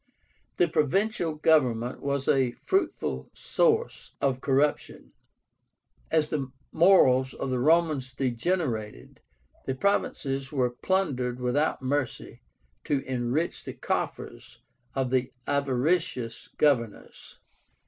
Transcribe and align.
The 0.57 0.67
provincial 0.67 1.35
government 1.35 2.01
was 2.01 2.27
a 2.27 2.53
fruitful 2.53 3.29
source 3.35 4.13
of 4.19 4.41
corruption. 4.41 5.11
As 6.09 6.29
the 6.29 6.51
morals 6.71 7.35
of 7.35 7.51
the 7.51 7.59
Romans 7.59 8.11
degenerated, 8.11 9.19
the 9.67 9.75
provinces 9.75 10.51
were 10.51 10.71
plundered 10.71 11.39
without 11.39 11.83
mercy 11.83 12.41
to 12.85 13.03
enrich 13.05 13.63
the 13.63 13.73
coffers 13.73 14.63
of 14.95 15.11
the 15.11 15.31
avaricious 15.45 16.49
governors. 16.57 17.37